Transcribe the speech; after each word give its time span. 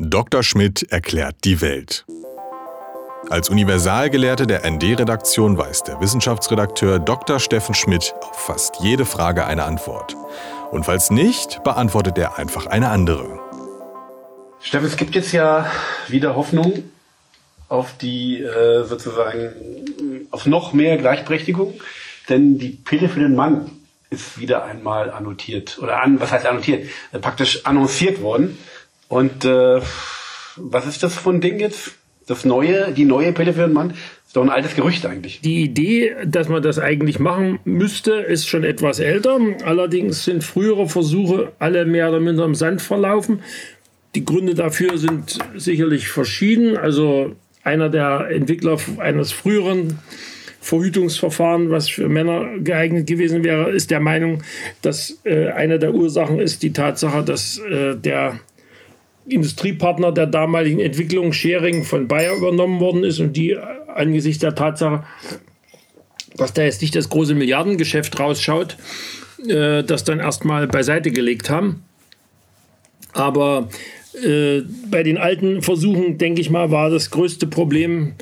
Dr. 0.00 0.44
Schmidt 0.44 0.92
erklärt 0.92 1.34
die 1.42 1.60
Welt. 1.60 2.06
Als 3.30 3.50
Universalgelehrte 3.50 4.46
der 4.46 4.68
ND-Redaktion 4.70 5.58
weiß 5.58 5.82
der 5.82 6.00
Wissenschaftsredakteur 6.00 7.00
Dr. 7.00 7.40
Steffen 7.40 7.74
Schmidt 7.74 8.14
auf 8.20 8.36
fast 8.36 8.76
jede 8.80 9.04
Frage 9.04 9.44
eine 9.44 9.64
Antwort. 9.64 10.14
Und 10.70 10.84
falls 10.84 11.10
nicht, 11.10 11.64
beantwortet 11.64 12.16
er 12.16 12.38
einfach 12.38 12.66
eine 12.66 12.90
andere. 12.90 13.40
Steffen, 14.60 14.86
es 14.86 14.96
gibt 14.96 15.16
jetzt 15.16 15.32
ja 15.32 15.68
wieder 16.06 16.36
Hoffnung 16.36 16.84
auf 17.68 17.98
die 17.98 18.40
äh, 18.40 18.84
sozusagen 18.84 19.52
auf 20.30 20.46
noch 20.46 20.72
mehr 20.72 20.96
Gleichberechtigung, 20.96 21.74
denn 22.28 22.58
die 22.58 22.70
Pille 22.70 23.08
für 23.08 23.20
den 23.20 23.34
Mann 23.34 23.72
ist 24.10 24.38
wieder 24.38 24.64
einmal 24.64 25.10
annotiert 25.10 25.78
oder 25.82 26.02
an, 26.02 26.20
was 26.20 26.30
heißt 26.30 26.46
annotiert, 26.46 26.88
äh, 27.12 27.18
praktisch 27.18 27.66
annonciert 27.66 28.22
worden. 28.22 28.56
Und 29.08 29.44
äh, 29.44 29.80
was 30.56 30.86
ist 30.86 31.02
das 31.02 31.14
für 31.14 31.30
ein 31.30 31.40
Ding 31.40 31.58
jetzt? 31.58 31.92
Das 32.26 32.44
neue, 32.44 32.92
die 32.92 33.06
neue 33.06 33.32
Pille 33.32 33.54
für 33.54 33.62
den 33.62 33.72
Mann? 33.72 33.94
Ist 34.26 34.36
doch 34.36 34.42
ein 34.42 34.50
altes 34.50 34.74
Gerücht 34.74 35.06
eigentlich. 35.06 35.40
Die 35.40 35.62
Idee, 35.62 36.14
dass 36.26 36.50
man 36.50 36.62
das 36.62 36.78
eigentlich 36.78 37.18
machen 37.18 37.58
müsste, 37.64 38.12
ist 38.12 38.46
schon 38.46 38.62
etwas 38.62 38.98
älter. 38.98 39.38
Allerdings 39.64 40.24
sind 40.24 40.44
frühere 40.44 40.86
Versuche 40.86 41.52
alle 41.58 41.86
mehr 41.86 42.10
oder 42.10 42.20
minder 42.20 42.44
im 42.44 42.54
Sand 42.54 42.82
verlaufen. 42.82 43.40
Die 44.14 44.26
Gründe 44.26 44.54
dafür 44.54 44.98
sind 44.98 45.38
sicherlich 45.56 46.08
verschieden. 46.08 46.76
Also 46.76 47.36
einer 47.62 47.88
der 47.88 48.28
Entwickler 48.30 48.76
eines 48.98 49.32
früheren 49.32 49.98
Verhütungsverfahren, 50.60 51.70
was 51.70 51.88
für 51.88 52.10
Männer 52.10 52.58
geeignet 52.58 53.06
gewesen 53.06 53.44
wäre, 53.44 53.70
ist 53.70 53.90
der 53.90 54.00
Meinung, 54.00 54.42
dass 54.82 55.18
äh, 55.24 55.48
eine 55.48 55.78
der 55.78 55.94
Ursachen 55.94 56.40
ist 56.40 56.62
die 56.62 56.74
Tatsache, 56.74 57.22
dass 57.22 57.58
äh, 57.58 57.94
der 57.94 58.40
Industriepartner 59.28 60.12
der 60.12 60.26
damaligen 60.26 60.80
Entwicklung 60.80 61.32
Schering 61.32 61.84
von 61.84 62.08
Bayer 62.08 62.36
übernommen 62.36 62.80
worden 62.80 63.04
ist 63.04 63.20
und 63.20 63.36
die 63.36 63.56
angesichts 63.94 64.40
der 64.40 64.54
Tatsache, 64.54 65.04
dass 66.36 66.52
da 66.52 66.62
jetzt 66.62 66.82
nicht 66.82 66.94
das 66.94 67.08
große 67.08 67.34
Milliardengeschäft 67.34 68.18
rausschaut, 68.18 68.76
äh, 69.46 69.82
das 69.82 70.04
dann 70.04 70.20
erstmal 70.20 70.66
beiseite 70.66 71.10
gelegt 71.10 71.50
haben. 71.50 71.84
Aber 73.12 73.68
äh, 74.24 74.62
bei 74.90 75.02
den 75.02 75.18
alten 75.18 75.62
Versuchen, 75.62 76.18
denke 76.18 76.40
ich 76.40 76.50
mal, 76.50 76.70
war 76.70 76.90
das 76.90 77.10
größte 77.10 77.46
Problem 77.46 78.14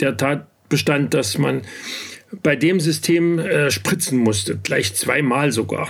der 0.00 0.16
Tatbestand, 0.16 1.14
dass 1.14 1.38
man 1.38 1.62
bei 2.42 2.56
dem 2.56 2.80
System 2.80 3.38
äh, 3.38 3.70
spritzen 3.70 4.18
musste, 4.18 4.58
gleich 4.62 4.94
zweimal 4.94 5.52
sogar. 5.52 5.88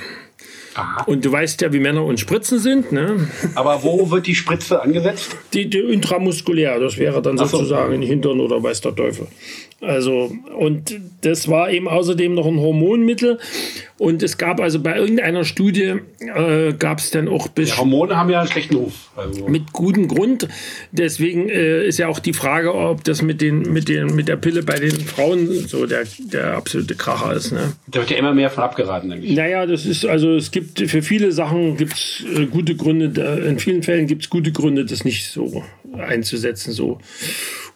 Aha. 0.79 1.03
Und 1.07 1.25
du 1.25 1.33
weißt 1.33 1.61
ja, 1.62 1.73
wie 1.73 1.81
Männer 1.81 2.05
und 2.05 2.21
Spritzen 2.21 2.61
sind. 2.61 2.93
Ne? 2.93 3.29
Aber 3.57 3.83
wo 3.83 4.11
wird 4.11 4.29
die 4.29 4.34
Spritze 4.37 4.81
angesetzt? 4.81 5.37
Die, 5.53 5.69
die 5.69 5.79
intramuskulär, 5.79 6.79
das 6.79 6.98
wäre 6.98 7.21
dann 7.21 7.37
sozusagen 7.37 7.89
so. 7.89 7.95
in 7.95 8.03
Hintern 8.03 8.39
oder 8.39 8.62
weiß 8.62 8.81
der 8.83 8.95
Teufel. 8.95 9.27
Also, 9.81 10.33
und 10.56 10.99
das 11.21 11.49
war 11.49 11.71
eben 11.71 11.89
außerdem 11.89 12.34
noch 12.34 12.47
ein 12.47 12.59
Hormonmittel. 12.59 13.39
Und 13.97 14.25
es 14.25 14.37
gab 14.37 14.61
also 14.61 14.81
bei 14.81 14.97
irgendeiner 14.97 15.45
Studie, 15.45 15.95
äh, 16.21 16.73
gab 16.73 16.99
es 16.99 17.11
dann 17.11 17.29
auch... 17.29 17.49
Ja, 17.56 17.77
Hormone 17.77 18.17
haben 18.17 18.31
ja 18.31 18.41
einen 18.41 18.49
schlechten 18.49 18.77
Ruf. 18.77 19.11
Also. 19.17 19.47
Mit 19.49 19.73
gutem 19.73 20.09
Grund. 20.09 20.49
Deswegen 20.91 21.49
äh, 21.49 21.87
ist 21.87 21.99
ja 21.99 22.09
auch 22.09 22.19
die 22.19 22.33
Frage, 22.33 22.75
ob 22.75 23.05
das 23.05 23.23
mit, 23.23 23.41
den, 23.41 23.73
mit, 23.73 23.89
den, 23.89 24.17
mit 24.17 24.27
der 24.27 24.37
Pille 24.37 24.65
bei 24.65 24.81
den 24.81 24.93
Frauen 25.01 25.49
so 25.69 25.87
der, 25.87 26.05
der 26.19 26.56
absolute 26.56 26.97
Kracher 26.97 27.34
ist. 27.34 27.53
Ne? 27.53 27.73
Da 27.87 28.01
wird 28.01 28.11
ja 28.11 28.17
immer 28.17 28.34
mehr 28.34 28.51
von 28.51 28.65
abgeraten, 28.65 29.11
denke 29.11 29.27
ich. 29.27 29.37
Naja, 29.37 29.65
das 29.67 29.87
ist, 29.87 30.05
also 30.05 30.34
es 30.34 30.51
gibt 30.51 30.68
für 30.77 31.03
viele 31.03 31.33
Sachen 31.33 31.77
gibt's 31.77 32.25
äh, 32.37 32.47
gute 32.47 32.77
Gründe, 32.77 33.45
in 33.47 33.59
vielen 33.59 33.83
Fällen 33.83 34.07
gibt 34.07 34.25
es 34.25 34.31
gute 34.31 34.53
Gründe, 34.53 34.85
das 34.85 35.05
nicht 35.05 35.27
so 35.27 35.65
einzusetzen, 35.97 36.73
so 36.73 36.99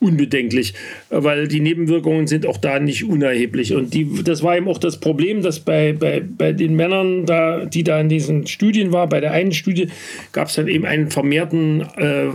unbedenklich, 0.01 0.75
weil 1.11 1.49
die 1.49 1.61
Nebenwirkungen 1.61 2.27
sind 2.27 2.45
auch 2.47 2.57
da 2.57 2.79
nicht 2.81 3.05
unerheblich. 3.05 3.75
Und 3.75 3.95
die, 3.95 4.23
das 4.25 4.43
war 4.43 4.57
eben 4.57 4.69
auch 4.69 4.79
das 4.79 4.99
Problem, 4.99 5.43
dass 5.43 5.61
bei, 5.61 5.93
bei, 5.93 6.21
bei 6.21 6.53
den 6.53 6.75
Männern, 6.75 7.25
da, 7.25 7.65
die 7.65 7.85
da 7.85 8.01
in 8.01 8.09
diesen 8.09 8.47
Studien 8.47 8.93
waren, 8.93 9.09
bei 9.09 9.21
der 9.21 9.33
einen 9.33 9.53
Studie 9.53 9.89
gab 10.33 10.49
es 10.49 10.55
dann 10.55 10.69
eben 10.69 10.85
einen 10.85 11.11
vermehrten, 11.11 11.83
äh, 11.97 12.27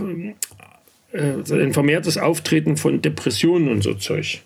äh, 1.12 1.62
ein 1.62 1.72
vermehrtes 1.72 2.16
Auftreten 2.16 2.76
von 2.76 3.02
Depressionen 3.02 3.68
und 3.68 3.82
so 3.82 3.94
Zeug. 3.94 4.40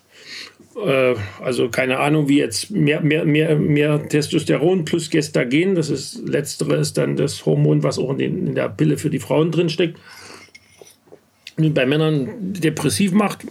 Äh, 0.75 1.15
also 1.41 1.69
keine 1.69 1.99
Ahnung, 1.99 2.27
wie 2.29 2.39
jetzt 2.39 2.71
mehr, 2.71 3.01
mehr, 3.01 3.25
mehr, 3.25 3.57
mehr 3.57 4.07
Testosteron 4.07 4.85
plus 4.85 5.09
Gestagen, 5.09 5.75
das 5.75 5.89
ist 5.89 6.27
letztere 6.27 6.77
ist 6.77 6.97
dann 6.97 7.15
das 7.15 7.45
Hormon, 7.45 7.83
was 7.83 7.99
auch 7.99 8.11
in, 8.11 8.17
den, 8.17 8.47
in 8.47 8.55
der 8.55 8.69
Pille 8.69 8.97
für 8.97 9.09
die 9.09 9.19
Frauen 9.19 9.51
drinsteckt. 9.51 9.97
steckt 9.97 11.73
bei 11.73 11.85
Männern 11.85 12.29
depressiv 12.39 13.11
macht. 13.11 13.45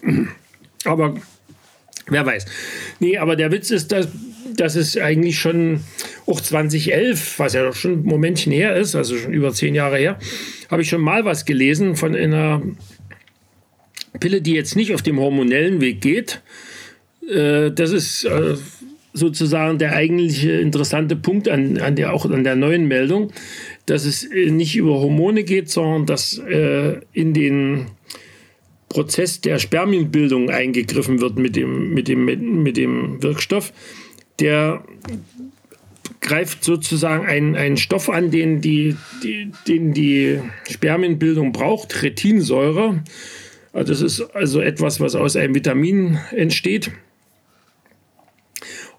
Aber 0.84 1.14
wer 2.08 2.26
weiß. 2.26 2.46
Nee, 3.00 3.18
aber 3.18 3.36
der 3.36 3.52
Witz 3.52 3.70
ist, 3.70 3.92
dass, 3.92 4.08
dass 4.56 4.74
es 4.74 4.96
eigentlich 4.96 5.38
schon 5.38 5.80
auch 6.26 6.40
2011, 6.40 7.38
was 7.38 7.52
ja 7.52 7.72
schon 7.72 7.92
ein 7.92 8.02
Momentchen 8.02 8.52
her 8.52 8.76
ist, 8.76 8.94
also 8.94 9.16
schon 9.16 9.32
über 9.32 9.52
zehn 9.52 9.74
Jahre 9.74 9.98
her, 9.98 10.18
habe 10.70 10.82
ich 10.82 10.88
schon 10.88 11.00
mal 11.00 11.24
was 11.24 11.44
gelesen 11.44 11.96
von 11.96 12.16
einer 12.16 12.62
Pille, 14.18 14.42
die 14.42 14.54
jetzt 14.54 14.76
nicht 14.76 14.94
auf 14.94 15.02
dem 15.02 15.18
hormonellen 15.18 15.80
Weg 15.80 16.00
geht. 16.00 16.42
Äh, 17.28 17.70
das 17.70 17.90
ist 17.90 18.24
äh, 18.24 18.56
sozusagen 19.12 19.78
der 19.78 19.94
eigentliche 19.94 20.52
interessante 20.52 21.16
Punkt 21.16 21.48
an, 21.48 21.78
an 21.78 21.96
der, 21.96 22.12
auch 22.12 22.24
an 22.24 22.44
der 22.44 22.56
neuen 22.56 22.88
Meldung 22.88 23.32
dass 23.86 24.04
es 24.04 24.24
äh, 24.24 24.50
nicht 24.50 24.76
über 24.76 25.00
Hormone 25.00 25.44
geht, 25.44 25.70
sondern 25.70 26.06
dass 26.06 26.38
äh, 26.38 27.00
in 27.12 27.34
den 27.34 27.86
Prozess 28.88 29.40
der 29.40 29.58
Spermienbildung 29.58 30.50
eingegriffen 30.50 31.20
wird 31.20 31.38
mit 31.38 31.56
dem, 31.56 31.94
mit 31.94 32.08
dem, 32.08 32.62
mit 32.62 32.76
dem 32.76 33.22
Wirkstoff. 33.22 33.72
Der 34.38 34.84
greift 36.20 36.62
sozusagen 36.62 37.26
einen, 37.26 37.56
einen 37.56 37.76
Stoff 37.76 38.08
an, 38.08 38.30
den 38.30 38.60
die, 38.60 38.96
die, 39.22 39.50
den 39.66 39.92
die 39.92 40.38
Spermienbildung 40.70 41.52
braucht, 41.52 42.02
Retinsäure. 42.02 43.02
Also 43.72 43.92
das 43.92 44.02
ist 44.02 44.20
also 44.34 44.60
etwas, 44.60 45.00
was 45.00 45.14
aus 45.14 45.36
einem 45.36 45.54
Vitamin 45.54 46.18
entsteht. 46.30 46.92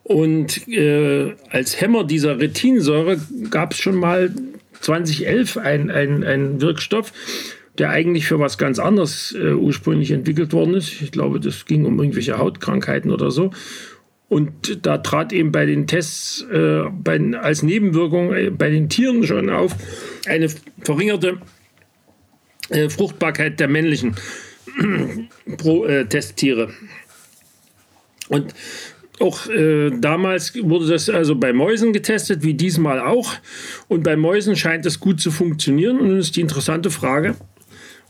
Und 0.04 0.68
äh, 0.68 1.34
als 1.50 1.80
Hämmer 1.80 2.04
dieser 2.04 2.40
Retinsäure 2.40 3.20
gab 3.50 3.74
es 3.74 3.80
schon 3.80 3.96
mal 3.96 4.34
2011 4.82 5.58
ein, 5.58 5.90
ein, 5.90 6.24
ein 6.24 6.62
Wirkstoff, 6.62 7.14
der 7.78 7.90
eigentlich 7.90 8.28
für 8.28 8.40
was 8.40 8.58
ganz 8.58 8.80
anderes 8.80 9.34
äh, 9.34 9.54
ursprünglich 9.54 10.12
entwickelt 10.12 10.54
worden 10.54 10.76
ist. 10.76 11.02
Ich 11.02 11.12
glaube, 11.12 11.40
das 11.40 11.66
ging 11.66 11.86
um 11.86 11.98
irgendwelche 12.00 12.38
Hautkrankheiten 12.38 13.12
oder 13.12 13.32
so. 13.32 13.52
Und 14.30 14.86
da 14.86 14.98
trat 14.98 15.32
eben 15.32 15.52
bei 15.52 15.66
den 15.66 15.88
Tests 15.88 16.42
äh, 16.52 16.84
bei, 16.92 17.20
als 17.40 17.64
Nebenwirkung 17.64 18.34
äh, 18.34 18.50
bei 18.50 18.70
den 18.70 18.90
Tieren 18.90 19.26
schon 19.26 19.50
auf 19.50 19.76
eine 20.28 20.50
verringerte 20.82 21.38
äh, 22.70 22.90
Fruchtbarkeit 22.90 23.60
der 23.60 23.68
männlichen 23.68 24.16
Pro, 25.58 25.86
äh, 25.86 26.06
Testtiere. 26.06 26.72
Und 28.28 28.54
auch 29.24 29.48
äh, 29.48 29.90
damals 29.90 30.54
wurde 30.62 30.86
das 30.88 31.10
also 31.10 31.36
bei 31.36 31.54
Mäusen 31.54 31.94
getestet, 31.94 32.44
wie 32.44 32.54
diesmal 32.54 33.00
auch. 33.00 33.34
Und 33.88 34.04
bei 34.04 34.18
Mäusen 34.18 34.56
scheint 34.56 34.86
das 34.86 35.00
gut 35.00 35.20
zu 35.22 35.32
funktionieren. 35.32 36.00
Und 36.00 36.10
nun 36.10 36.20
ist 36.20 36.36
die 36.36 36.42
interessante 36.42 36.92
Frage, 36.92 37.36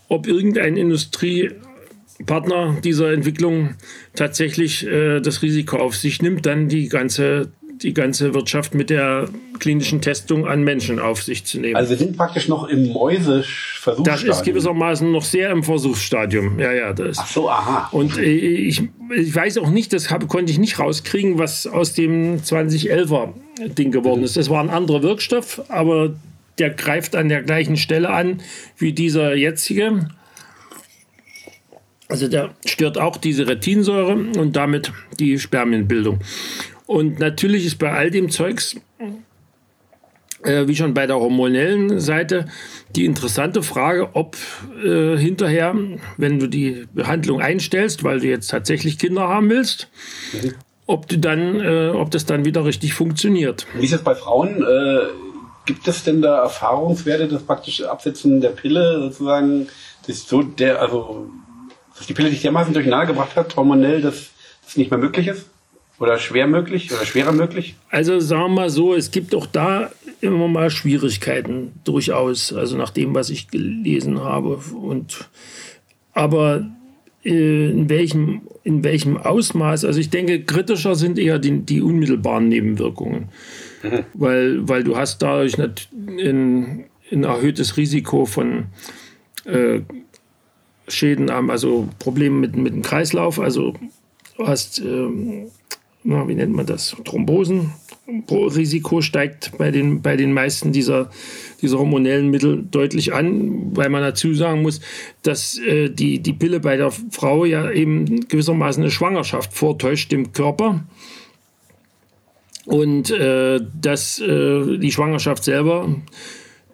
ob 0.10 0.28
irgendein 0.28 0.76
Industriepartner 0.76 2.76
dieser 2.84 3.14
Entwicklung 3.14 3.76
tatsächlich 4.16 4.86
äh, 4.88 5.22
das 5.22 5.44
Risiko 5.44 5.78
auf 5.78 5.96
sich 5.96 6.22
nimmt, 6.22 6.46
dann 6.46 6.68
die 6.68 6.90
ganze 6.90 7.54
die 7.84 7.94
ganze 7.94 8.34
Wirtschaft 8.34 8.74
mit 8.74 8.90
der 8.90 9.28
klinischen 9.60 10.02
Testung 10.02 10.48
an 10.48 10.64
Menschen 10.64 11.00
auf 11.00 11.22
sich 11.22 11.46
zu 11.46 11.60
nehmen. 11.60 11.76
Also 11.76 11.92
wir 11.92 11.98
sind 11.98 12.18
praktisch 12.18 12.48
noch 12.48 12.68
im 12.68 12.88
Mäuse-Versuchsstadium. 12.92 14.06
Das 14.06 14.24
ist 14.24 14.44
gewissermaßen 14.44 15.12
noch 15.12 15.24
sehr 15.24 15.52
im 15.52 15.64
Versuchsstadium. 15.64 16.60
Ja, 16.60 16.72
ja, 16.72 16.94
das. 16.94 17.18
Ach 17.20 17.28
so, 17.28 17.50
aha. 17.50 17.90
Und 17.92 18.18
äh, 18.18 18.24
ich, 18.24 18.84
ich 19.16 19.36
weiß 19.36 19.58
auch 19.58 19.70
nicht, 19.70 19.92
das 19.94 20.10
hab, 20.10 20.28
konnte 20.30 20.52
ich 20.52 20.60
nicht 20.60 20.80
rauskriegen, 20.80 21.38
was 21.38 21.68
aus 21.68 21.94
dem 21.94 22.38
2011er 22.42 23.34
Ding 23.78 23.92
geworden 23.92 24.20
mhm. 24.20 24.26
ist. 24.26 24.38
Das 24.38 24.50
war 24.50 24.64
ein 24.64 24.70
anderer 24.70 25.04
Wirkstoff, 25.04 25.62
aber 25.68 26.16
der 26.60 26.70
greift 26.70 27.16
an 27.16 27.30
der 27.30 27.44
gleichen 27.44 27.78
Stelle 27.78 28.10
an 28.10 28.42
wie 28.78 28.94
dieser 28.94 29.36
jetzige. 29.36 30.10
Also 32.08 32.28
der 32.28 32.52
stört 32.66 32.98
auch 32.98 33.18
diese 33.18 33.48
Retinsäure 33.48 34.14
und 34.14 34.56
damit 34.56 34.92
die 35.20 35.40
Spermienbildung. 35.40 36.20
Und 36.94 37.18
natürlich 37.18 37.66
ist 37.66 37.80
bei 37.80 37.92
all 37.92 38.12
dem 38.12 38.30
Zeugs, 38.30 38.76
äh, 40.44 40.68
wie 40.68 40.76
schon 40.76 40.94
bei 40.94 41.08
der 41.08 41.16
hormonellen 41.16 42.00
Seite, 42.00 42.46
die 42.96 43.06
interessante 43.06 43.64
Frage, 43.64 44.10
ob 44.14 44.38
äh, 44.86 45.18
hinterher, 45.18 45.76
wenn 46.18 46.38
du 46.38 46.46
die 46.46 46.86
Behandlung 46.94 47.42
einstellst, 47.42 48.04
weil 48.04 48.20
du 48.20 48.28
jetzt 48.28 48.50
tatsächlich 48.50 49.00
Kinder 49.00 49.28
haben 49.28 49.50
willst, 49.50 49.90
mhm. 50.34 50.54
ob 50.86 51.08
du 51.08 51.18
dann, 51.18 51.60
äh, 51.62 51.90
ob 51.96 52.12
das 52.12 52.28
dann 52.28 52.46
wieder 52.46 52.64
richtig 52.64 52.94
funktioniert. 52.94 53.66
Wie 53.74 53.86
ist 53.86 53.94
es 53.94 54.04
bei 54.04 54.14
Frauen? 54.14 54.62
Äh, 54.62 55.00
gibt 55.66 55.88
es 55.88 56.04
denn 56.04 56.22
da 56.22 56.44
Erfahrungswerte, 56.44 57.28
das 57.28 57.42
praktische 57.42 57.90
Absetzen 57.90 58.40
der 58.40 58.50
Pille 58.50 59.00
sozusagen, 59.00 59.68
das 60.06 60.28
so 60.28 60.44
der, 60.44 60.80
also, 60.80 61.28
dass 61.98 62.06
die 62.06 62.14
Pille 62.14 62.30
sich 62.30 62.44
dermaßen 62.44 62.72
durcheinander 62.72 63.08
gebracht 63.08 63.36
hat, 63.36 63.56
hormonell, 63.56 64.00
dass 64.00 64.28
es 64.68 64.78
nicht 64.78 64.92
mehr 64.92 65.00
möglich 65.00 65.28
ist? 65.28 65.48
Oder 66.00 66.18
schwer 66.18 66.48
möglich 66.48 66.92
oder 66.92 67.06
schwerer 67.06 67.32
möglich? 67.32 67.76
Also 67.90 68.20
sagen 68.20 68.44
wir 68.44 68.50
mal 68.50 68.70
so, 68.70 68.94
es 68.94 69.12
gibt 69.12 69.36
auch 69.36 69.46
da 69.46 69.92
immer 70.22 70.48
mal 70.48 70.70
Schwierigkeiten 70.70 71.74
durchaus, 71.84 72.52
also 72.54 72.78
nach 72.78 72.90
dem, 72.90 73.14
was 73.14 73.30
ich 73.30 73.50
gelesen 73.50 74.22
habe. 74.22 74.60
Und, 74.74 75.30
aber 76.14 76.66
äh, 77.24 77.70
in 77.70 77.90
welchem, 77.90 78.42
in 78.64 78.84
welchem 78.84 79.18
Ausmaß, 79.18 79.86
also 79.86 80.00
ich 80.00 80.10
denke, 80.10 80.44
kritischer 80.44 80.96
sind 80.96 81.20
eher 81.20 81.40
die, 81.40 81.60
die 81.60 81.82
unmittelbaren 81.82 82.48
Nebenwirkungen. 82.48 83.30
Mhm. 83.84 84.06
Weil, 84.14 84.68
weil 84.68 84.84
du 84.84 84.96
hast 84.96 85.22
dadurch 85.22 85.58
ein, 85.60 86.86
ein 87.12 87.24
erhöhtes 87.24 87.78
Risiko 87.78 88.26
von 88.26 88.66
äh, 89.46 89.82
Schäden, 90.88 91.30
also 91.30 91.88
Problemen 92.00 92.40
mit, 92.40 92.56
mit 92.56 92.74
dem 92.74 92.82
Kreislauf, 92.82 93.40
also 93.40 93.74
du 94.38 94.48
hast 94.48 94.80
ähm, 94.80 95.48
na, 96.04 96.28
wie 96.28 96.36
nennt 96.36 96.54
man 96.54 96.66
das, 96.66 96.96
Thrombosen. 97.06 97.72
Risiko 98.30 99.02
steigt 99.02 99.58
bei 99.58 99.72
den, 99.72 100.02
bei 100.02 100.18
den 100.18 100.34
meisten 100.34 100.74
dieser, 100.74 101.10
dieser 101.62 101.80
hormonellen 101.80 102.30
Mittel 102.30 102.64
deutlich 102.70 103.14
an, 103.14 103.76
weil 103.76 103.90
man 103.90 104.02
dazu 104.02 104.34
sagen 104.34 104.62
muss, 104.62 104.82
dass 105.22 105.58
äh, 105.60 105.90
die, 105.90 106.20
die 106.20 106.34
Pille 106.34 106.60
bei 106.60 106.76
der 106.76 106.92
Frau 106.92 107.46
ja 107.46 107.72
eben 107.72 108.28
gewissermaßen 108.28 108.84
eine 108.84 108.92
Schwangerschaft 108.92 109.54
vortäuscht 109.54 110.12
im 110.12 110.34
Körper. 110.34 110.84
Und 112.66 113.12
äh, 113.12 113.60
dass 113.82 114.20
äh, 114.20 114.78
die 114.78 114.92
Schwangerschaft 114.92 115.44
selber 115.46 115.96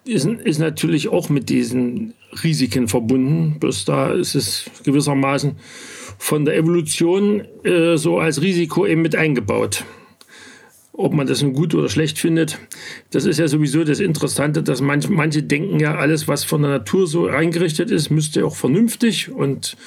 ist, 0.04 0.26
ist 0.26 0.58
natürlich 0.58 1.08
auch 1.08 1.28
mit 1.28 1.48
diesen 1.48 2.14
Risiken 2.42 2.88
verbunden. 2.88 3.58
Bloß 3.60 3.84
da 3.84 4.12
ist 4.12 4.34
es 4.34 4.70
gewissermaßen 4.84 5.56
von 6.20 6.44
der 6.44 6.54
Evolution 6.54 7.46
äh, 7.64 7.96
so 7.96 8.18
als 8.18 8.42
Risiko 8.42 8.86
eben 8.86 9.00
mit 9.00 9.16
eingebaut. 9.16 9.86
Ob 10.92 11.14
man 11.14 11.26
das 11.26 11.42
nun 11.42 11.54
gut 11.54 11.74
oder 11.74 11.88
schlecht 11.88 12.18
findet, 12.18 12.58
das 13.10 13.24
ist 13.24 13.38
ja 13.38 13.48
sowieso 13.48 13.84
das 13.84 14.00
Interessante, 14.00 14.62
dass 14.62 14.82
manch, 14.82 15.08
manche 15.08 15.42
denken 15.42 15.80
ja, 15.80 15.96
alles, 15.96 16.28
was 16.28 16.44
von 16.44 16.60
der 16.60 16.72
Natur 16.72 17.06
so 17.06 17.26
eingerichtet 17.26 17.90
ist, 17.90 18.10
müsste 18.10 18.44
auch 18.44 18.54
vernünftig 18.54 19.30
und 19.30 19.78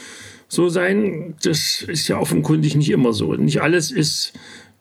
so 0.48 0.70
sein. 0.70 1.36
Das 1.44 1.84
ist 1.88 2.08
ja 2.08 2.18
offenkundig 2.18 2.76
nicht 2.76 2.90
immer 2.90 3.14
so. 3.14 3.36
Nicht 3.36 3.62
alles 3.62 3.92
ist 3.92 4.34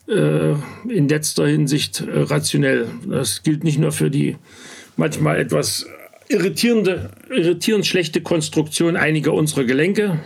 äh, 0.09 0.55
in 0.89 1.07
letzter 1.07 1.47
Hinsicht 1.47 2.01
äh, 2.01 2.21
rationell. 2.21 2.89
Das 3.07 3.43
gilt 3.43 3.63
nicht 3.63 3.79
nur 3.79 3.93
für 3.93 4.11
die 4.11 4.37
manchmal 4.97 5.39
etwas 5.39 5.87
irritierende, 6.31 7.11
irritierend 7.29 7.87
schlechte 7.87 8.23
Konstruktion 8.23 8.97
einiger 8.97 9.35
unserer 9.35 9.65
Gelenke, 9.65 10.19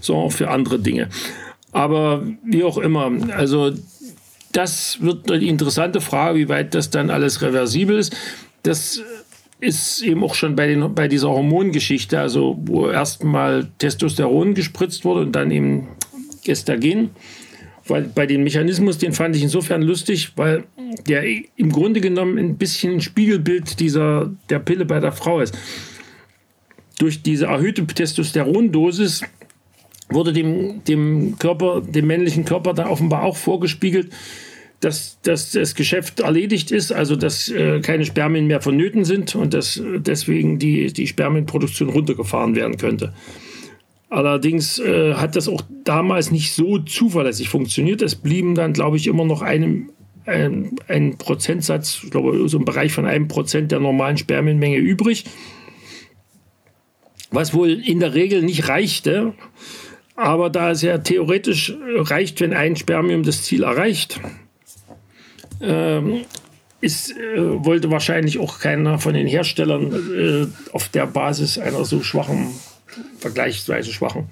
sondern 0.00 0.26
auch 0.26 0.32
für 0.32 0.50
andere 0.50 0.78
Dinge. 0.78 1.08
Aber 1.72 2.26
wie 2.44 2.64
auch 2.64 2.78
immer, 2.78 3.12
also 3.36 3.72
das 4.52 4.98
wird 5.00 5.30
die 5.30 5.48
interessante 5.48 6.00
Frage, 6.00 6.38
wie 6.38 6.48
weit 6.48 6.74
das 6.74 6.90
dann 6.90 7.10
alles 7.10 7.42
reversibel 7.42 7.98
ist. 7.98 8.16
Das 8.62 9.02
ist 9.60 10.02
eben 10.02 10.24
auch 10.24 10.34
schon 10.34 10.56
bei, 10.56 10.66
den, 10.66 10.94
bei 10.94 11.06
dieser 11.06 11.28
Hormongeschichte, 11.28 12.18
also 12.18 12.58
wo 12.64 12.88
erstmal 12.88 13.68
Testosteron 13.78 14.54
gespritzt 14.54 15.04
wurde 15.04 15.20
und 15.20 15.32
dann 15.32 15.50
eben 15.50 15.88
Gestagen. 16.44 17.10
Weil 17.86 18.04
bei 18.04 18.26
dem 18.26 18.44
Mechanismus, 18.44 18.98
den 18.98 19.12
fand 19.12 19.36
ich 19.36 19.42
insofern 19.42 19.82
lustig, 19.82 20.32
weil 20.36 20.64
der 21.08 21.24
im 21.56 21.70
Grunde 21.70 22.00
genommen 22.00 22.38
ein 22.38 22.56
bisschen 22.56 22.94
ein 22.94 23.00
Spiegelbild 23.00 23.80
dieser, 23.80 24.30
der 24.48 24.58
Pille 24.60 24.84
bei 24.84 25.00
der 25.00 25.12
Frau 25.12 25.40
ist. 25.40 25.56
Durch 26.98 27.22
diese 27.22 27.46
erhöhte 27.46 27.86
Testosterondosis 27.86 29.22
wurde 30.10 30.32
dem, 30.32 30.82
dem 30.84 31.36
Körper, 31.38 31.80
dem 31.80 32.06
männlichen 32.06 32.44
Körper 32.44 32.74
da 32.74 32.88
offenbar 32.88 33.22
auch 33.22 33.36
vorgespiegelt, 33.36 34.10
dass, 34.80 35.18
dass 35.22 35.52
das 35.52 35.74
Geschäft 35.74 36.20
erledigt 36.20 36.70
ist, 36.70 36.90
also 36.90 37.14
dass 37.14 37.48
äh, 37.48 37.80
keine 37.80 38.06
Spermien 38.06 38.46
mehr 38.46 38.62
vonnöten 38.62 39.04
sind 39.04 39.34
und 39.34 39.52
dass 39.52 39.80
deswegen 39.98 40.58
die, 40.58 40.92
die 40.92 41.06
Spermienproduktion 41.06 41.90
runtergefahren 41.90 42.54
werden 42.56 42.78
könnte. 42.78 43.12
Allerdings 44.08 44.78
äh, 44.78 45.14
hat 45.14 45.36
das 45.36 45.48
auch 45.48 45.62
damals 45.84 46.30
nicht 46.32 46.52
so 46.52 46.78
zuverlässig 46.78 47.48
funktioniert. 47.48 48.02
Es 48.02 48.16
blieben 48.16 48.54
dann, 48.54 48.72
glaube 48.72 48.96
ich, 48.96 49.06
immer 49.06 49.24
noch 49.24 49.42
einem, 49.42 49.90
ein, 50.26 50.72
ein 50.88 51.16
Prozentsatz, 51.16 52.00
ich 52.02 52.10
glaube, 52.10 52.48
so 52.48 52.58
im 52.58 52.64
Bereich 52.64 52.92
von 52.92 53.06
einem 53.06 53.28
Prozent 53.28 53.70
der 53.70 53.78
normalen 53.78 54.16
Spermienmenge 54.16 54.78
übrig. 54.78 55.26
Was 57.30 57.54
wohl 57.54 57.70
in 57.70 58.00
der 58.00 58.14
Regel 58.14 58.42
nicht 58.42 58.66
reichte, 58.66 59.34
aber 60.20 60.50
da 60.50 60.70
es 60.70 60.82
ja 60.82 60.98
theoretisch 60.98 61.74
reicht, 61.96 62.40
wenn 62.40 62.52
ein 62.52 62.76
Spermium 62.76 63.22
das 63.22 63.42
Ziel 63.42 63.62
erreicht, 63.62 64.20
ähm, 65.60 66.22
ist, 66.80 67.16
äh, 67.16 67.64
wollte 67.64 67.90
wahrscheinlich 67.90 68.38
auch 68.38 68.58
keiner 68.58 68.98
von 68.98 69.14
den 69.14 69.26
Herstellern 69.26 69.92
äh, 69.92 70.72
auf 70.72 70.88
der 70.88 71.06
Basis 71.06 71.58
einer 71.58 71.84
so 71.84 72.02
schwachen, 72.02 72.48
vergleichsweise 73.18 73.92
schwachen 73.92 74.28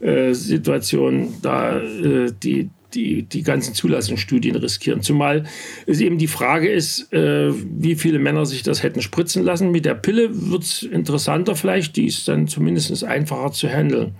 äh, 0.00 0.32
Situation 0.32 1.34
da 1.42 1.78
äh, 1.78 2.32
die, 2.42 2.70
die, 2.94 3.22
die 3.22 3.42
ganzen 3.42 3.74
Zulassungsstudien 3.74 4.56
riskieren. 4.56 5.02
Zumal 5.02 5.44
es 5.86 6.00
eben 6.00 6.18
die 6.18 6.26
Frage 6.26 6.70
ist, 6.70 7.12
äh, 7.12 7.52
wie 7.52 7.94
viele 7.94 8.18
Männer 8.18 8.46
sich 8.46 8.62
das 8.62 8.82
hätten 8.82 9.02
spritzen 9.02 9.44
lassen. 9.44 9.70
Mit 9.70 9.84
der 9.84 9.94
Pille 9.94 10.30
wird 10.32 10.62
es 10.62 10.82
interessanter 10.82 11.54
vielleicht, 11.54 11.96
die 11.96 12.06
ist 12.06 12.26
dann 12.28 12.48
zumindest 12.48 13.04
einfacher 13.04 13.52
zu 13.52 13.68
handeln. 13.68 14.14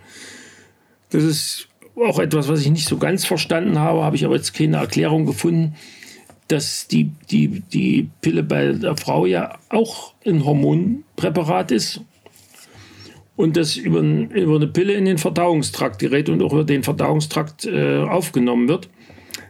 Das 1.10 1.22
ist 1.22 1.68
auch 1.96 2.18
etwas, 2.18 2.48
was 2.48 2.60
ich 2.60 2.70
nicht 2.70 2.88
so 2.88 2.98
ganz 2.98 3.24
verstanden 3.24 3.78
habe, 3.78 4.02
habe 4.02 4.16
ich 4.16 4.24
aber 4.24 4.36
jetzt 4.36 4.54
keine 4.54 4.78
Erklärung 4.78 5.26
gefunden, 5.26 5.74
dass 6.48 6.88
die, 6.88 7.10
die, 7.30 7.60
die 7.60 8.08
Pille 8.20 8.42
bei 8.42 8.72
der 8.72 8.96
Frau 8.96 9.26
ja 9.26 9.58
auch 9.68 10.14
ein 10.26 10.44
Hormonpräparat 10.44 11.70
ist 11.70 12.00
und 13.36 13.56
das 13.56 13.76
über, 13.76 14.00
über 14.00 14.56
eine 14.56 14.66
Pille 14.66 14.94
in 14.94 15.04
den 15.04 15.18
Verdauungstrakt 15.18 15.98
gerät 15.98 16.28
und 16.28 16.42
auch 16.42 16.52
über 16.52 16.64
den 16.64 16.82
Verdauungstrakt 16.82 17.66
äh, 17.66 17.98
aufgenommen 17.98 18.68
wird. 18.68 18.88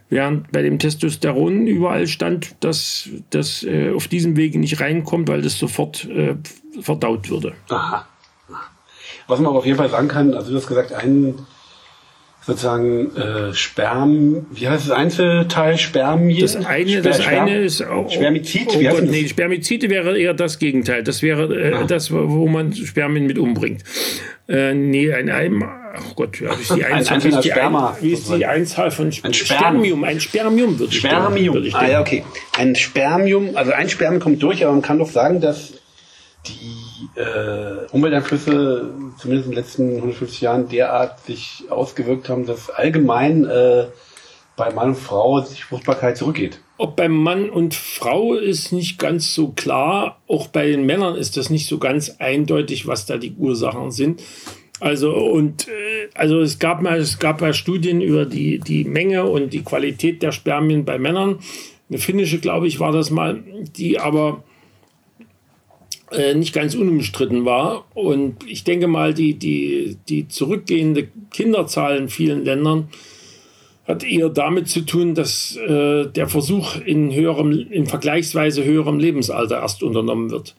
Während 0.09 0.51
bei 0.51 0.61
dem 0.61 0.77
Testosteron 0.77 1.67
überall 1.67 2.05
stand, 2.07 2.55
dass 2.59 3.09
das 3.29 3.63
äh, 3.63 3.91
auf 3.91 4.07
diesem 4.07 4.35
Wege 4.35 4.59
nicht 4.59 4.81
reinkommt, 4.81 5.29
weil 5.29 5.41
das 5.41 5.57
sofort 5.57 6.05
äh, 6.09 6.35
verdaut 6.81 7.29
würde. 7.29 7.53
Aha. 7.69 8.05
Was 9.27 9.39
man 9.39 9.47
aber 9.49 9.59
auf 9.59 9.65
jeden 9.65 9.77
Fall 9.77 9.89
sagen 9.89 10.07
kann, 10.07 10.33
also 10.33 10.51
du 10.51 10.57
hast 10.57 10.67
gesagt, 10.67 10.93
ein 10.93 11.35
sozusagen 12.43 13.15
äh, 13.15 13.53
Sperm, 13.53 14.47
wie 14.51 14.67
heißt 14.67 14.89
das 14.89 14.91
Einzelteil 14.91 15.77
Spermien? 15.77 16.41
Das 16.41 16.55
eine, 16.55 16.89
Sper 16.89 17.01
das 17.01 17.23
Sperm 17.23 17.45
eine 17.45 17.59
ist 17.59 17.83
auch, 17.83 18.09
Spermizid. 18.09 18.67
Oh, 18.67 18.81
Gott, 18.81 19.03
nee, 19.03 19.27
Spermizide 19.27 19.89
wäre 19.89 20.17
eher 20.17 20.33
das 20.33 20.57
Gegenteil. 20.57 21.03
Das 21.03 21.21
wäre 21.21 21.53
äh, 21.53 21.73
ah. 21.73 21.83
das, 21.83 22.11
wo 22.11 22.47
man 22.47 22.73
Spermien 22.73 23.27
mit 23.27 23.37
umbringt. 23.37 23.83
Äh, 24.47 24.73
nee, 24.73 25.13
ein 25.13 25.29
Eimer. 25.29 25.77
Oh 26.09 26.13
Gott, 26.15 26.39
ja, 26.39 26.57
wie 26.57 26.61
ist 26.61 26.75
die 26.75 26.85
Einzahl, 26.85 27.17
ein 27.17 27.23
wie 27.23 27.29
ist 27.29 27.43
die, 27.43 27.49
Sperma, 27.49 27.97
wie 28.01 28.11
ist 28.11 28.33
die 28.33 28.45
Einzahl 28.45 28.91
von 28.91 29.09
Sp 29.13 29.27
ein 29.27 29.33
Spermium? 29.33 30.03
Ein 30.03 30.19
Spermium 30.19 30.79
würde 30.79 30.93
ich 30.93 30.99
Spermium. 30.99 31.53
Würde 31.53 31.67
ich 31.67 31.75
ah 31.75 31.87
ja, 31.87 32.01
okay. 32.01 32.23
Ein 32.57 32.75
Spermium, 32.75 33.55
also 33.55 33.71
ein 33.71 33.89
Spermium 33.89 34.21
kommt 34.21 34.41
durch, 34.41 34.63
aber 34.63 34.73
man 34.73 34.81
kann 34.81 34.97
doch 34.97 35.09
sagen, 35.09 35.41
dass 35.41 35.73
die 36.47 37.19
äh, 37.19 37.87
Umwelteinflüsse 37.91 38.93
zumindest 39.17 39.47
in 39.47 39.51
den 39.51 39.53
letzten 39.53 39.95
150 39.95 40.41
Jahren 40.41 40.69
derart 40.69 41.19
sich 41.25 41.65
ausgewirkt 41.69 42.29
haben, 42.29 42.45
dass 42.45 42.69
allgemein 42.69 43.45
äh, 43.45 43.87
bei 44.55 44.71
Mann 44.71 44.89
und 44.89 44.95
Frau 44.95 45.41
die 45.41 45.61
Fruchtbarkeit 45.61 46.17
zurückgeht. 46.17 46.59
Ob 46.77 46.95
beim 46.95 47.13
Mann 47.13 47.49
und 47.49 47.73
Frau 47.73 48.33
ist 48.33 48.71
nicht 48.71 48.97
ganz 48.97 49.33
so 49.33 49.49
klar. 49.49 50.19
Auch 50.27 50.47
bei 50.47 50.67
den 50.67 50.85
Männern 50.85 51.15
ist 51.15 51.37
das 51.37 51.49
nicht 51.49 51.67
so 51.67 51.77
ganz 51.77 52.15
eindeutig, 52.19 52.87
was 52.87 53.05
da 53.05 53.17
die 53.17 53.33
Ursachen 53.37 53.91
sind. 53.91 54.21
Also 54.79 55.13
und 55.13 55.67
äh, 55.67 56.09
also 56.15 56.41
es 56.41 56.57
gab 56.57 56.81
mal 56.81 56.97
es 56.97 57.19
gab 57.19 57.41
mal 57.41 57.53
Studien 57.53 58.01
über 58.01 58.25
die 58.25 58.59
die 58.59 58.83
Menge 58.83 59.25
und 59.25 59.53
die 59.53 59.63
Qualität 59.63 60.23
der 60.23 60.31
Spermien 60.31 60.85
bei 60.85 60.97
Männern. 60.97 61.39
Eine 61.89 61.99
finnische, 61.99 62.39
glaube 62.39 62.67
ich, 62.67 62.79
war 62.79 62.91
das 62.91 63.11
mal, 63.11 63.43
die 63.75 63.99
aber 63.99 64.43
nicht 66.35 66.53
ganz 66.53 66.75
unumstritten 66.75 67.45
war. 67.45 67.85
Und 67.93 68.37
ich 68.45 68.63
denke 68.63 68.87
mal, 68.87 69.13
die, 69.13 69.35
die, 69.35 69.97
die 70.09 70.27
zurückgehende 70.27 71.07
Kinderzahl 71.31 71.97
in 71.97 72.09
vielen 72.09 72.43
Ländern 72.43 72.89
hat 73.87 74.03
eher 74.03 74.29
damit 74.29 74.67
zu 74.69 74.81
tun, 74.81 75.15
dass 75.15 75.55
äh, 75.55 76.05
der 76.07 76.27
Versuch 76.27 76.75
in 76.77 77.13
höherem, 77.13 77.51
in 77.51 77.85
vergleichsweise 77.85 78.63
höherem 78.63 78.99
Lebensalter 78.99 79.61
erst 79.61 79.83
unternommen 79.83 80.31
wird. 80.31 80.55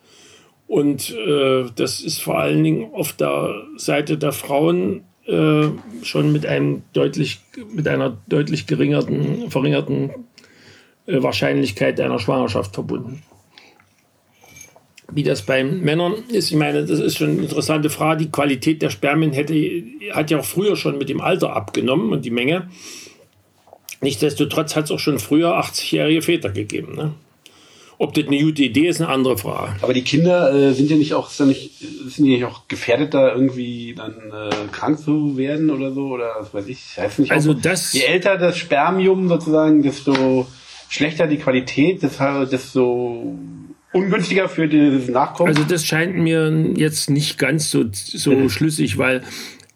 Und 0.66 1.10
äh, 1.10 1.64
das 1.74 2.00
ist 2.00 2.22
vor 2.22 2.38
allen 2.38 2.64
Dingen 2.64 2.94
auf 2.94 3.12
der 3.12 3.62
Seite 3.76 4.18
der 4.18 4.32
Frauen 4.32 5.02
äh, 5.26 5.68
schon 6.02 6.32
mit 6.32 6.46
einem 6.46 6.82
deutlich, 6.92 7.40
mit 7.72 7.86
einer 7.86 8.16
deutlich 8.26 8.66
geringerten, 8.66 9.50
verringerten 9.50 10.10
äh, 11.06 11.22
Wahrscheinlichkeit 11.22 12.00
einer 12.00 12.18
Schwangerschaft 12.18 12.74
verbunden. 12.74 13.22
Wie 15.14 15.22
das 15.22 15.42
bei 15.42 15.62
Männern 15.62 16.14
ist. 16.28 16.50
Ich 16.50 16.56
meine, 16.56 16.84
das 16.84 16.98
ist 16.98 17.18
schon 17.18 17.30
eine 17.30 17.42
interessante 17.42 17.90
Frage. 17.90 18.24
Die 18.24 18.30
Qualität 18.30 18.82
der 18.82 18.90
Spermien 18.90 19.32
hätte, 19.32 19.54
hat 20.12 20.30
ja 20.30 20.38
auch 20.38 20.44
früher 20.44 20.76
schon 20.76 20.98
mit 20.98 21.08
dem 21.08 21.20
Alter 21.20 21.54
abgenommen 21.54 22.12
und 22.12 22.24
die 22.24 22.30
Menge. 22.30 22.68
Nichtsdestotrotz 24.00 24.74
hat 24.74 24.86
es 24.86 24.90
auch 24.90 24.98
schon 24.98 25.18
früher 25.18 25.58
80-jährige 25.58 26.22
Väter 26.22 26.50
gegeben. 26.50 26.96
Ne? 26.96 27.14
Ob 27.98 28.14
das 28.14 28.26
eine 28.26 28.42
gute 28.42 28.64
Idee 28.64 28.88
ist, 28.88 29.00
eine 29.00 29.10
andere 29.10 29.38
Frage. 29.38 29.76
Aber 29.80 29.94
die 29.94 30.02
Kinder 30.02 30.52
äh, 30.52 30.72
sind 30.72 30.90
ja 30.90 30.96
nicht 30.96 31.14
auch, 31.14 31.30
sind, 31.30 31.48
nicht, 31.48 31.78
sind 31.78 32.24
die 32.24 32.32
nicht 32.32 32.44
auch 32.44 32.66
gefährdet, 32.66 33.14
da 33.14 33.32
irgendwie 33.32 33.94
dann 33.96 34.14
äh, 34.32 34.50
krank 34.72 34.98
zu 34.98 35.36
werden 35.36 35.70
oder 35.70 35.92
so? 35.92 36.08
Oder 36.08 36.34
was 36.40 36.52
weiß 36.52 36.66
ich. 36.66 36.80
Heißt 36.96 37.20
nicht 37.20 37.30
also 37.30 37.52
auch, 37.52 37.60
das, 37.62 37.92
je 37.92 38.02
älter 38.02 38.38
das 38.38 38.58
Spermium 38.58 39.28
sozusagen, 39.28 39.82
desto 39.82 40.48
schlechter 40.88 41.28
die 41.28 41.38
Qualität, 41.38 42.02
desto 42.02 43.36
ungünstiger 43.92 44.48
für 44.48 44.68
das 44.68 45.08
Nachkommen. 45.08 45.48
Also 45.48 45.64
das 45.64 45.84
scheint 45.84 46.16
mir 46.16 46.72
jetzt 46.76 47.10
nicht 47.10 47.38
ganz 47.38 47.70
so, 47.70 47.84
so 47.92 48.32
mhm. 48.32 48.48
schlüssig, 48.48 48.98
weil 48.98 49.22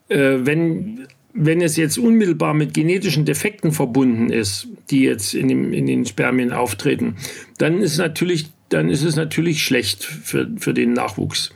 äh, 0.08 0.38
wenn 0.40 1.06
wenn 1.38 1.60
es 1.60 1.76
jetzt 1.76 1.98
unmittelbar 1.98 2.54
mit 2.54 2.72
genetischen 2.72 3.26
Defekten 3.26 3.70
verbunden 3.70 4.30
ist, 4.30 4.68
die 4.90 5.02
jetzt 5.02 5.34
in, 5.34 5.48
dem, 5.48 5.72
in 5.72 5.86
den 5.86 6.06
Spermien 6.06 6.52
auftreten, 6.52 7.16
dann 7.58 7.82
ist, 7.82 7.98
natürlich, 7.98 8.46
dann 8.70 8.88
ist 8.88 9.02
es 9.02 9.16
natürlich 9.16 9.62
schlecht 9.62 10.02
für, 10.02 10.48
für 10.56 10.72
den 10.72 10.94
Nachwuchs. 10.94 11.50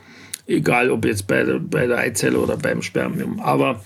Egal 0.45 0.91
ob 0.91 1.05
jetzt 1.05 1.27
bei 1.27 1.43
der, 1.43 1.59
bei 1.59 1.87
der 1.87 1.97
Eizelle 1.97 2.39
oder 2.39 2.57
beim 2.57 2.81
Spermium. 2.83 3.39
Aber 3.39 3.83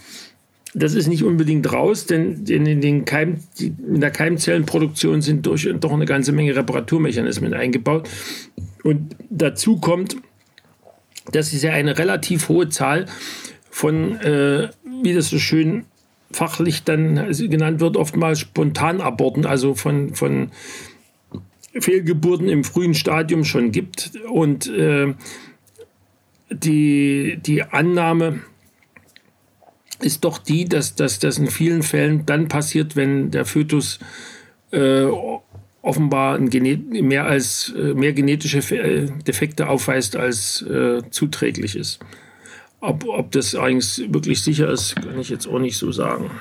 das 0.75 0.93
ist 0.93 1.07
nicht 1.07 1.23
unbedingt 1.23 1.71
raus, 1.71 2.05
denn 2.05 2.43
in, 2.45 2.81
den 2.81 3.05
Keim, 3.05 3.37
in 3.57 4.01
der 4.01 4.11
Keimzellenproduktion 4.11 5.21
sind 5.21 5.45
durch, 5.45 5.67
doch 5.79 5.93
eine 5.93 6.05
ganze 6.05 6.33
Menge 6.33 6.55
Reparaturmechanismen 6.55 7.53
eingebaut. 7.53 8.09
Und 8.83 9.15
dazu 9.29 9.77
kommt, 9.77 10.17
dass 11.31 11.53
es 11.53 11.63
ja 11.63 11.71
eine 11.71 11.97
relativ 11.97 12.49
hohe 12.49 12.67
Zahl 12.69 13.05
von, 13.69 14.19
äh, 14.19 14.69
wie 15.01 15.13
das 15.13 15.29
so 15.29 15.39
schön 15.39 15.85
fachlich 16.31 16.83
dann 16.83 17.31
genannt 17.31 17.79
wird, 17.79 17.95
oftmals 17.95 18.41
Spontanaborten, 18.41 19.45
also 19.45 19.75
von, 19.75 20.13
von 20.13 20.51
Fehlgeburten 21.73 22.49
im 22.49 22.65
frühen 22.65 22.93
Stadium 22.93 23.45
schon 23.45 23.71
gibt. 23.71 24.11
Und 24.29 24.67
äh, 24.67 25.13
die, 26.51 27.39
die 27.41 27.63
Annahme 27.63 28.41
ist 30.01 30.23
doch 30.23 30.37
die, 30.37 30.65
dass, 30.65 30.95
das 30.95 31.37
in 31.37 31.47
vielen 31.47 31.83
Fällen 31.83 32.25
dann 32.25 32.47
passiert, 32.47 32.95
wenn 32.95 33.31
der 33.31 33.45
Fötus 33.45 33.99
äh, 34.71 35.05
offenbar 35.81 36.39
mehr 36.39 37.25
als 37.25 37.73
äh, 37.77 37.93
mehr 37.93 38.13
genetische 38.13 38.59
äh, 38.75 39.07
Defekte 39.27 39.69
aufweist, 39.69 40.15
als 40.15 40.61
äh, 40.63 41.01
zuträglich 41.11 41.75
ist. 41.75 41.99
Ob, 42.81 43.07
ob 43.07 43.31
das 43.31 43.55
eigentlich 43.55 44.11
wirklich 44.11 44.41
sicher 44.41 44.69
ist, 44.69 44.95
kann 44.95 45.19
ich 45.19 45.29
jetzt 45.29 45.47
auch 45.47 45.59
nicht 45.59 45.77
so 45.77 45.91
sagen. 45.91 46.31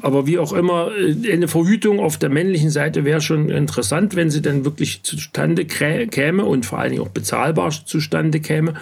Aber 0.00 0.26
wie 0.26 0.38
auch 0.38 0.52
immer, 0.52 0.90
äh, 0.96 1.32
eine 1.32 1.48
Verhütung 1.48 2.00
auf 2.00 2.18
der 2.18 2.30
männlichen 2.30 2.70
Seite 2.70 3.04
wäre 3.04 3.20
schon 3.20 3.48
interessant, 3.48 4.16
wenn 4.16 4.30
sie 4.30 4.42
dann 4.42 4.64
wirklich 4.64 5.02
zustande 5.02 5.64
käme 5.64 6.44
und 6.44 6.66
vor 6.66 6.78
allen 6.78 6.92
Dingen 6.92 7.02
auch 7.02 7.08
bezahlbar 7.08 7.70
zustande 7.70 8.40
käme. 8.40 8.74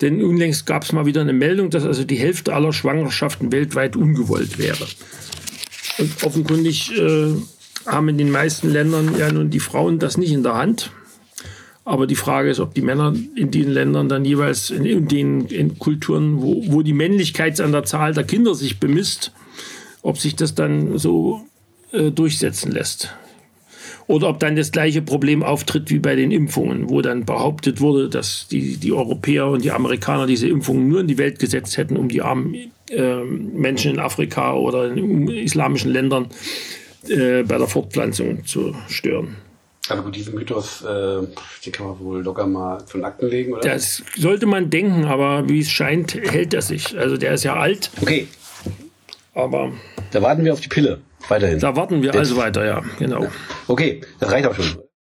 Denn 0.00 0.24
unlängst 0.24 0.66
gab 0.66 0.84
es 0.84 0.92
mal 0.92 1.06
wieder 1.06 1.20
eine 1.20 1.32
Meldung, 1.32 1.70
dass 1.70 1.84
also 1.84 2.04
die 2.04 2.16
Hälfte 2.16 2.54
aller 2.54 2.72
Schwangerschaften 2.72 3.52
weltweit 3.52 3.96
ungewollt 3.96 4.58
wäre. 4.58 4.86
Und 5.98 6.24
offenkundig 6.24 6.96
äh, 6.98 7.34
haben 7.86 8.08
in 8.08 8.18
den 8.18 8.30
meisten 8.30 8.70
Ländern 8.70 9.16
ja 9.18 9.30
nun 9.30 9.50
die 9.50 9.60
Frauen 9.60 9.98
das 9.98 10.16
nicht 10.16 10.32
in 10.32 10.42
der 10.42 10.54
Hand. 10.54 10.90
Aber 11.84 12.06
die 12.06 12.16
Frage 12.16 12.50
ist, 12.50 12.60
ob 12.60 12.74
die 12.74 12.82
Männer 12.82 13.14
in 13.34 13.50
den 13.50 13.68
Ländern 13.68 14.08
dann 14.08 14.24
jeweils 14.24 14.70
in, 14.70 14.84
in 14.84 15.08
den 15.08 15.46
in 15.46 15.78
Kulturen, 15.78 16.40
wo, 16.40 16.62
wo 16.68 16.82
die 16.82 16.92
Männlichkeit 16.92 17.60
an 17.60 17.72
der 17.72 17.84
Zahl 17.84 18.14
der 18.14 18.24
Kinder 18.24 18.54
sich 18.54 18.80
bemisst, 18.80 19.32
ob 20.02 20.18
sich 20.18 20.36
das 20.36 20.54
dann 20.54 20.98
so 20.98 21.44
äh, 21.92 22.10
durchsetzen 22.10 22.70
lässt. 22.70 23.14
Oder 24.10 24.28
ob 24.28 24.40
dann 24.40 24.56
das 24.56 24.72
gleiche 24.72 25.02
Problem 25.02 25.44
auftritt 25.44 25.88
wie 25.88 26.00
bei 26.00 26.16
den 26.16 26.32
Impfungen, 26.32 26.90
wo 26.90 27.00
dann 27.00 27.24
behauptet 27.24 27.80
wurde, 27.80 28.08
dass 28.08 28.48
die, 28.48 28.76
die 28.76 28.92
Europäer 28.92 29.46
und 29.46 29.62
die 29.62 29.70
Amerikaner 29.70 30.26
diese 30.26 30.48
Impfungen 30.48 30.88
nur 30.88 30.98
in 30.98 31.06
die 31.06 31.16
Welt 31.16 31.38
gesetzt 31.38 31.76
hätten, 31.76 31.96
um 31.96 32.08
die 32.08 32.20
armen 32.20 32.72
äh, 32.90 33.22
Menschen 33.22 33.92
in 33.92 34.00
Afrika 34.00 34.54
oder 34.54 34.90
in 34.90 35.28
islamischen 35.28 35.92
Ländern 35.92 36.26
äh, 37.08 37.44
bei 37.44 37.56
der 37.56 37.68
Fortpflanzung 37.68 38.44
zu 38.44 38.74
stören. 38.88 39.36
Aber 39.88 40.02
gut, 40.02 40.16
diesen 40.16 40.34
Mythos, 40.34 40.82
äh, 40.82 41.22
den 41.64 41.72
kann 41.72 41.86
man 41.86 42.00
wohl 42.00 42.20
locker 42.24 42.48
mal 42.48 42.84
zu 42.86 42.98
Nacken 42.98 43.28
legen, 43.28 43.52
oder? 43.52 43.60
Das 43.60 44.02
sollte 44.16 44.46
man 44.46 44.70
denken, 44.70 45.04
aber 45.04 45.48
wie 45.48 45.60
es 45.60 45.70
scheint, 45.70 46.14
hält 46.14 46.52
er 46.52 46.62
sich. 46.62 46.98
Also 46.98 47.16
der 47.16 47.34
ist 47.34 47.44
ja 47.44 47.54
alt. 47.54 47.92
Okay. 48.02 48.26
Aber. 49.34 49.72
Da 50.10 50.22
warten 50.22 50.44
wir 50.44 50.52
auf 50.52 50.60
die 50.60 50.68
Pille. 50.68 51.00
Weiterhin. 51.28 51.58
Da 51.58 51.76
warten 51.76 52.02
wir 52.02 52.14
also 52.14 52.36
weiter, 52.36 52.64
ja, 52.64 52.82
genau. 52.98 53.26
Okay, 53.68 54.00
das 54.18 54.32
reicht 54.32 54.46
auch 54.46 54.54
schon. 54.54 54.82